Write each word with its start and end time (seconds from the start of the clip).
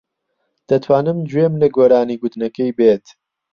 دەتوانم 0.69 1.17
گوێم 1.31 1.53
لە 1.61 1.67
گۆرانی 1.75 2.19
گوتنەکەی 2.21 2.71
بێت. 2.77 3.05